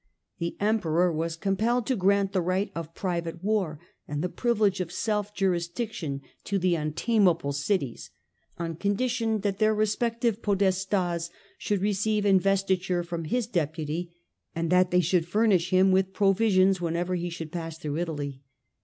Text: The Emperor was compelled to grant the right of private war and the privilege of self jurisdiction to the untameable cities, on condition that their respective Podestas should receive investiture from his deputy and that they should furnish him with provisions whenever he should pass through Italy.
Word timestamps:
The 0.39 0.57
Emperor 0.59 1.11
was 1.13 1.35
compelled 1.35 1.85
to 1.85 1.95
grant 1.95 2.31
the 2.33 2.41
right 2.41 2.71
of 2.73 2.95
private 2.95 3.43
war 3.43 3.79
and 4.07 4.23
the 4.23 4.29
privilege 4.29 4.79
of 4.79 4.91
self 4.91 5.31
jurisdiction 5.35 6.23
to 6.45 6.57
the 6.57 6.73
untameable 6.73 7.53
cities, 7.53 8.09
on 8.57 8.77
condition 8.77 9.41
that 9.41 9.59
their 9.59 9.75
respective 9.75 10.41
Podestas 10.41 11.29
should 11.59 11.81
receive 11.83 12.25
investiture 12.25 13.03
from 13.03 13.25
his 13.25 13.45
deputy 13.45 14.11
and 14.55 14.71
that 14.71 14.89
they 14.89 15.01
should 15.01 15.27
furnish 15.27 15.69
him 15.69 15.91
with 15.91 16.13
provisions 16.13 16.81
whenever 16.81 17.13
he 17.13 17.29
should 17.29 17.51
pass 17.51 17.77
through 17.77 17.97
Italy. 17.97 18.41